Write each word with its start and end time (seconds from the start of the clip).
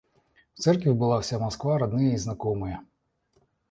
В 0.55 0.59
церкви 0.61 0.89
была 0.93 1.21
вся 1.21 1.37
Москва, 1.37 1.77
родные 1.77 2.15
и 2.15 2.17
знакомые. 2.17 2.79